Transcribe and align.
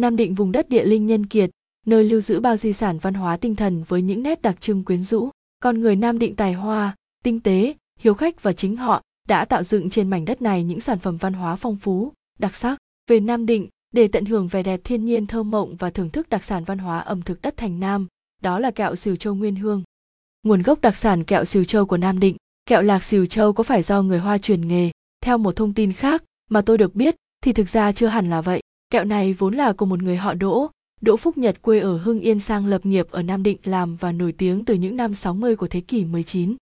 Nam 0.00 0.16
Định 0.16 0.34
vùng 0.34 0.52
đất 0.52 0.68
địa 0.68 0.84
linh 0.84 1.06
nhân 1.06 1.26
kiệt, 1.26 1.50
nơi 1.86 2.04
lưu 2.04 2.20
giữ 2.20 2.40
bao 2.40 2.56
di 2.56 2.72
sản 2.72 2.98
văn 2.98 3.14
hóa 3.14 3.36
tinh 3.36 3.56
thần 3.56 3.82
với 3.88 4.02
những 4.02 4.22
nét 4.22 4.42
đặc 4.42 4.60
trưng 4.60 4.84
quyến 4.84 5.02
rũ. 5.02 5.30
Con 5.62 5.80
người 5.80 5.96
Nam 5.96 6.18
Định 6.18 6.36
tài 6.36 6.52
hoa, 6.52 6.96
tinh 7.24 7.40
tế, 7.40 7.74
hiếu 7.98 8.14
khách 8.14 8.42
và 8.42 8.52
chính 8.52 8.76
họ 8.76 9.02
đã 9.28 9.44
tạo 9.44 9.62
dựng 9.62 9.90
trên 9.90 10.10
mảnh 10.10 10.24
đất 10.24 10.42
này 10.42 10.64
những 10.64 10.80
sản 10.80 10.98
phẩm 10.98 11.16
văn 11.16 11.32
hóa 11.32 11.56
phong 11.56 11.76
phú, 11.76 12.12
đặc 12.38 12.54
sắc. 12.54 12.78
Về 13.10 13.20
Nam 13.20 13.46
Định, 13.46 13.68
để 13.90 14.08
tận 14.08 14.24
hưởng 14.24 14.48
vẻ 14.48 14.62
đẹp 14.62 14.80
thiên 14.84 15.04
nhiên 15.04 15.26
thơ 15.26 15.42
mộng 15.42 15.76
và 15.76 15.90
thưởng 15.90 16.10
thức 16.10 16.28
đặc 16.28 16.44
sản 16.44 16.64
văn 16.64 16.78
hóa 16.78 16.98
ẩm 16.98 17.22
thực 17.22 17.42
đất 17.42 17.56
thành 17.56 17.80
Nam, 17.80 18.06
đó 18.42 18.58
là 18.58 18.70
kẹo 18.70 18.96
xìu 18.96 19.16
Châu 19.16 19.34
Nguyên 19.34 19.56
Hương. 19.56 19.82
Nguồn 20.42 20.62
gốc 20.62 20.80
đặc 20.80 20.96
sản 20.96 21.24
kẹo 21.24 21.44
xìu 21.44 21.64
Châu 21.64 21.86
của 21.86 21.96
Nam 21.96 22.20
Định, 22.20 22.36
kẹo 22.66 22.82
lạc 22.82 23.04
xìu 23.04 23.26
Châu 23.26 23.52
có 23.52 23.62
phải 23.62 23.82
do 23.82 24.02
người 24.02 24.18
Hoa 24.18 24.38
truyền 24.38 24.68
nghề? 24.68 24.90
Theo 25.24 25.38
một 25.38 25.56
thông 25.56 25.74
tin 25.74 25.92
khác 25.92 26.24
mà 26.50 26.62
tôi 26.62 26.78
được 26.78 26.94
biết 26.94 27.16
thì 27.40 27.52
thực 27.52 27.68
ra 27.68 27.92
chưa 27.92 28.06
hẳn 28.06 28.30
là 28.30 28.40
vậy. 28.40 28.60
Kẹo 28.90 29.04
này 29.04 29.32
vốn 29.32 29.54
là 29.54 29.72
của 29.72 29.86
một 29.86 30.02
người 30.02 30.16
họ 30.16 30.34
Đỗ, 30.34 30.70
Đỗ 31.00 31.16
Phúc 31.16 31.38
Nhật 31.38 31.62
quê 31.62 31.80
ở 31.80 31.98
Hưng 31.98 32.20
Yên 32.20 32.40
sang 32.40 32.66
lập 32.66 32.86
nghiệp 32.86 33.10
ở 33.10 33.22
Nam 33.22 33.42
Định 33.42 33.58
làm 33.64 33.96
và 33.96 34.12
nổi 34.12 34.32
tiếng 34.32 34.64
từ 34.64 34.74
những 34.74 34.96
năm 34.96 35.14
60 35.14 35.56
của 35.56 35.68
thế 35.68 35.80
kỷ 35.80 36.04
19. 36.04 36.56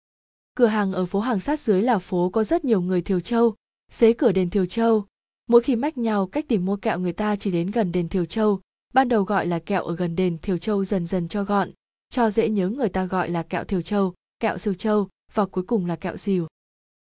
Cửa 0.54 0.66
hàng 0.66 0.92
ở 0.92 1.06
phố 1.06 1.20
hàng 1.20 1.40
sát 1.40 1.60
dưới 1.60 1.82
là 1.82 1.98
phố 1.98 2.30
có 2.30 2.44
rất 2.44 2.64
nhiều 2.64 2.80
người 2.80 3.02
Thiều 3.02 3.20
Châu, 3.20 3.54
xế 3.90 4.12
cửa 4.12 4.32
đền 4.32 4.50
Thiều 4.50 4.66
Châu. 4.66 5.04
Mỗi 5.48 5.62
khi 5.62 5.76
mách 5.76 5.98
nhau 5.98 6.26
cách 6.26 6.44
tìm 6.48 6.64
mua 6.64 6.76
kẹo 6.76 6.98
người 6.98 7.12
ta 7.12 7.36
chỉ 7.36 7.50
đến 7.50 7.70
gần 7.70 7.92
đền 7.92 8.08
Thiều 8.08 8.24
Châu, 8.24 8.60
ban 8.94 9.08
đầu 9.08 9.22
gọi 9.22 9.46
là 9.46 9.58
kẹo 9.58 9.84
ở 9.84 9.96
gần 9.96 10.16
đền 10.16 10.38
Thiều 10.38 10.58
Châu 10.58 10.84
dần 10.84 11.06
dần 11.06 11.28
cho 11.28 11.44
gọn, 11.44 11.70
cho 12.10 12.30
dễ 12.30 12.48
nhớ 12.48 12.68
người 12.68 12.88
ta 12.88 13.04
gọi 13.04 13.30
là 13.30 13.42
kẹo 13.42 13.64
Thiều 13.64 13.82
Châu, 13.82 14.14
kẹo 14.40 14.58
Siêu 14.58 14.74
Châu 14.74 15.08
và 15.34 15.46
cuối 15.46 15.64
cùng 15.64 15.86
là 15.86 15.96
kẹo 15.96 16.16
Siêu. 16.16 16.46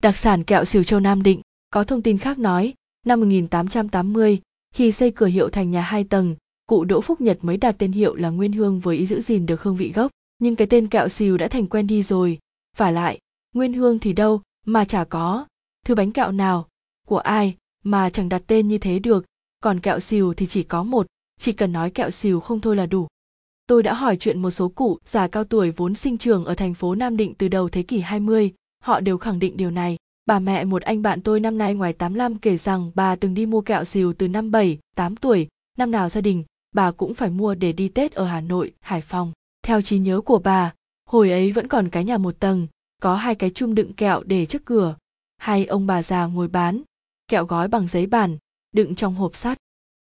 Đặc 0.04 0.18
sản 0.18 0.44
kẹo 0.44 0.66
Siêu 0.66 0.84
Châu 0.84 1.00
Nam 1.00 1.24
Định, 1.24 1.42
có 1.70 1.84
thông 1.84 2.02
tin 2.02 2.18
khác 2.18 2.40
nói, 2.40 2.74
năm 3.06 3.20
1880, 3.20 4.42
khi 4.76 4.92
xây 4.92 5.12
cửa 5.12 5.26
hiệu 5.26 5.50
thành 5.50 5.72
nhà 5.72 5.82
hai 5.82 6.04
tầng, 6.04 6.36
cụ 6.68 6.84
Đỗ 6.84 7.02
Phúc 7.02 7.22
Nhật 7.22 7.38
mới 7.42 7.58
đặt 7.58 7.76
tên 7.78 7.92
hiệu 7.92 8.16
là 8.16 8.30
Nguyên 8.30 8.54
Hương 8.54 8.80
với 8.80 8.98
ý 8.98 9.06
giữ 9.06 9.22
gìn 9.22 9.46
được 9.46 9.62
hương 9.62 9.76
vị 9.76 9.92
gốc, 9.92 10.12
nhưng 10.40 10.56
cái 10.56 10.68
tên 10.68 10.88
kẹo 10.88 11.08
xìu 11.08 11.38
đã 11.38 11.48
thành 11.48 11.68
quen 11.68 11.88
đi 11.88 12.04
rồi. 12.04 12.40
Và 12.78 12.92
lại, 12.92 13.20
Nguyên 13.54 13.74
Hương 13.74 14.00
thì 14.00 14.14
đâu 14.14 14.42
mà 14.66 14.86
chả 14.86 15.04
có, 15.04 15.46
thứ 15.86 15.96
bánh 15.96 16.12
kẹo 16.12 16.32
nào, 16.32 16.68
của 17.08 17.18
ai 17.18 17.56
mà 17.84 18.10
chẳng 18.10 18.30
đặt 18.30 18.44
tên 18.48 18.68
như 18.68 18.78
thế 18.78 19.00
được, 19.00 19.26
còn 19.64 19.80
kẹo 19.80 20.00
xìu 20.00 20.34
thì 20.34 20.46
chỉ 20.46 20.64
có 20.64 20.84
một, 20.84 21.08
chỉ 21.40 21.52
cần 21.52 21.72
nói 21.72 21.92
kẹo 21.92 22.12
xìu 22.12 22.40
không 22.40 22.60
thôi 22.60 22.76
là 22.76 22.86
đủ. 22.86 23.08
Tôi 23.68 23.84
đã 23.84 23.94
hỏi 23.94 24.18
chuyện 24.18 24.42
một 24.42 24.52
số 24.52 24.70
cụ 24.70 25.00
già 25.06 25.28
cao 25.28 25.44
tuổi 25.44 25.72
vốn 25.72 25.96
sinh 25.96 26.18
trường 26.18 26.46
ở 26.46 26.56
thành 26.56 26.74
phố 26.74 26.96
Nam 26.96 27.18
Định 27.18 27.34
từ 27.34 27.48
đầu 27.48 27.70
thế 27.70 27.84
kỷ 27.84 28.00
20, 28.00 28.54
họ 28.84 29.00
đều 29.00 29.18
khẳng 29.18 29.40
định 29.40 29.58
điều 29.58 29.72
này. 29.72 29.98
Bà 30.32 30.40
mẹ 30.40 30.66
một 30.66 30.82
anh 30.82 31.02
bạn 31.02 31.22
tôi 31.22 31.40
năm 31.40 31.58
nay 31.58 31.74
ngoài 31.74 31.94
85 31.94 32.36
kể 32.36 32.58
rằng 32.58 32.92
bà 32.96 33.16
từng 33.16 33.34
đi 33.34 33.46
mua 33.46 33.62
kẹo 33.62 33.84
xìu 33.84 34.14
từ 34.14 34.28
năm 34.28 34.52
7, 34.52 34.80
8 34.96 35.16
tuổi, 35.16 35.48
năm 35.78 35.92
nào 35.92 36.10
gia 36.10 36.22
đình, 36.22 36.44
bà 36.76 36.92
cũng 36.92 37.14
phải 37.14 37.30
mua 37.30 37.56
để 37.56 37.74
đi 37.74 37.90
Tết 37.90 38.12
ở 38.12 38.26
Hà 38.26 38.42
Nội, 38.42 38.72
Hải 38.82 39.02
Phòng. 39.02 39.32
Theo 39.64 39.82
trí 39.82 40.00
nhớ 40.00 40.22
của 40.22 40.40
bà, 40.40 40.74
hồi 41.10 41.32
ấy 41.32 41.52
vẫn 41.52 41.68
còn 41.68 41.90
cái 41.90 42.04
nhà 42.04 42.18
một 42.18 42.40
tầng, 42.40 42.68
có 43.02 43.16
hai 43.16 43.36
cái 43.36 43.50
chum 43.50 43.76
đựng 43.76 43.94
kẹo 43.94 44.24
để 44.24 44.46
trước 44.46 44.66
cửa. 44.66 44.96
Hai 45.38 45.66
ông 45.66 45.88
bà 45.88 46.04
già 46.04 46.26
ngồi 46.26 46.48
bán, 46.48 46.82
kẹo 47.28 47.46
gói 47.46 47.68
bằng 47.68 47.88
giấy 47.88 48.06
bản, 48.06 48.38
đựng 48.72 48.96
trong 48.96 49.16
hộp 49.16 49.36
sắt. 49.36 49.58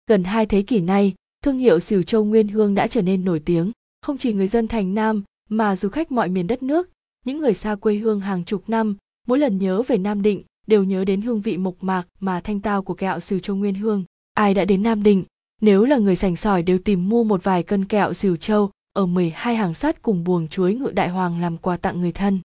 Gần 0.06 0.24
hai 0.24 0.46
thế 0.46 0.62
kỷ 0.62 0.80
nay, 0.80 1.14
thương 1.44 1.58
hiệu 1.58 1.80
xìu 1.80 2.02
châu 2.02 2.24
Nguyên 2.24 2.48
Hương 2.48 2.74
đã 2.74 2.86
trở 2.86 3.02
nên 3.02 3.24
nổi 3.24 3.42
tiếng, 3.44 3.72
không 4.02 4.18
chỉ 4.18 4.32
người 4.32 4.48
dân 4.48 4.68
thành 4.68 4.94
Nam 4.94 5.22
mà 5.48 5.76
du 5.76 5.88
khách 5.88 6.12
mọi 6.12 6.28
miền 6.28 6.46
đất 6.46 6.62
nước, 6.62 6.90
những 7.24 7.38
người 7.38 7.54
xa 7.54 7.74
quê 7.74 7.94
hương 7.94 8.20
hàng 8.20 8.44
chục 8.44 8.68
năm, 8.68 8.96
mỗi 9.26 9.38
lần 9.38 9.58
nhớ 9.58 9.82
về 9.82 9.98
Nam 9.98 10.22
Định 10.22 10.42
đều 10.66 10.84
nhớ 10.84 11.04
đến 11.04 11.22
hương 11.22 11.40
vị 11.40 11.56
mộc 11.56 11.74
mạc 11.80 12.06
mà 12.20 12.40
thanh 12.40 12.60
tao 12.60 12.82
của 12.82 12.94
kẹo 12.94 13.20
xìu 13.20 13.38
châu 13.38 13.56
Nguyên 13.56 13.74
Hương. 13.74 14.04
Ai 14.34 14.54
đã 14.54 14.64
đến 14.64 14.82
Nam 14.82 15.02
Định, 15.02 15.24
nếu 15.60 15.84
là 15.84 15.96
người 15.96 16.16
sành 16.16 16.36
sỏi 16.36 16.62
đều 16.62 16.78
tìm 16.78 17.08
mua 17.08 17.24
một 17.24 17.44
vài 17.44 17.62
cân 17.62 17.84
kẹo 17.84 18.12
xìu 18.12 18.36
châu 18.36 18.70
ở 18.92 19.06
12 19.06 19.56
hàng 19.56 19.74
sắt 19.74 20.02
cùng 20.02 20.24
buồng 20.24 20.48
chuối 20.48 20.74
ngự 20.74 20.90
đại 20.94 21.08
hoàng 21.08 21.40
làm 21.40 21.58
quà 21.58 21.76
tặng 21.76 22.00
người 22.00 22.12
thân. 22.12 22.40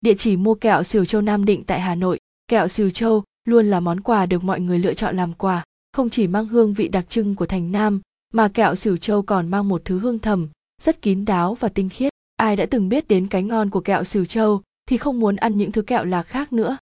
Địa 0.00 0.14
chỉ 0.14 0.36
mua 0.36 0.54
kẹo 0.54 0.82
xìu 0.82 1.04
châu 1.04 1.20
Nam 1.20 1.44
Định 1.44 1.64
tại 1.64 1.80
Hà 1.80 1.94
Nội, 1.94 2.18
kẹo 2.48 2.68
xìu 2.68 2.90
châu 2.90 3.24
luôn 3.44 3.66
là 3.66 3.80
món 3.80 4.00
quà 4.00 4.26
được 4.26 4.44
mọi 4.44 4.60
người 4.60 4.78
lựa 4.78 4.94
chọn 4.94 5.16
làm 5.16 5.32
quà, 5.32 5.64
không 5.92 6.10
chỉ 6.10 6.26
mang 6.26 6.46
hương 6.46 6.72
vị 6.72 6.88
đặc 6.88 7.04
trưng 7.08 7.34
của 7.34 7.46
thành 7.46 7.72
Nam, 7.72 8.00
mà 8.32 8.48
kẹo 8.48 8.74
xỉu 8.74 8.96
châu 8.96 9.22
còn 9.22 9.48
mang 9.48 9.68
một 9.68 9.82
thứ 9.84 9.98
hương 9.98 10.18
thầm, 10.18 10.48
rất 10.82 11.02
kín 11.02 11.24
đáo 11.24 11.54
và 11.54 11.68
tinh 11.68 11.88
khiết. 11.88 12.12
Ai 12.36 12.56
đã 12.56 12.66
từng 12.66 12.88
biết 12.88 13.08
đến 13.08 13.26
cái 13.26 13.42
ngon 13.42 13.70
của 13.70 13.80
kẹo 13.80 14.04
xỉu 14.04 14.24
châu 14.24 14.62
thì 14.86 14.98
không 14.98 15.20
muốn 15.20 15.36
ăn 15.36 15.58
những 15.58 15.72
thứ 15.72 15.82
kẹo 15.82 16.04
lạc 16.04 16.22
khác 16.22 16.52
nữa. 16.52 16.76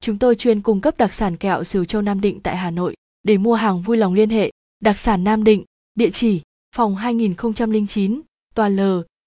Chúng 0.00 0.18
tôi 0.18 0.36
chuyên 0.36 0.60
cung 0.60 0.80
cấp 0.80 0.96
đặc 0.98 1.14
sản 1.14 1.36
kẹo 1.36 1.64
Sửu 1.64 1.84
châu 1.84 2.02
Nam 2.02 2.20
Định 2.20 2.40
tại 2.40 2.56
Hà 2.56 2.70
Nội. 2.70 2.94
Để 3.22 3.38
mua 3.38 3.54
hàng 3.54 3.82
vui 3.82 3.96
lòng 3.96 4.14
liên 4.14 4.30
hệ, 4.30 4.50
đặc 4.80 4.98
sản 4.98 5.24
Nam 5.24 5.44
Định, 5.44 5.64
địa 5.94 6.10
chỉ, 6.10 6.42
phòng 6.76 6.96
2009, 6.96 8.20
tòa 8.54 8.68
L, 8.68 8.80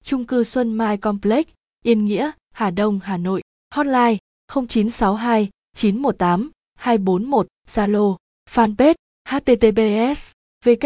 trung 0.04 0.26
cư 0.26 0.44
Xuân 0.44 0.74
Mai 0.74 0.98
Complex, 0.98 1.46
Yên 1.84 2.06
Nghĩa, 2.06 2.32
Hà 2.54 2.72
Đông, 2.72 3.00
Hà 3.04 3.18
Nội. 3.18 3.42
Hotline 3.74 4.18
0962 4.54 5.50
918 5.76 6.50
241, 6.76 7.48
Zalo, 7.68 8.16
fanpage 8.50 8.96
https 9.30 10.32
www 10.66 10.78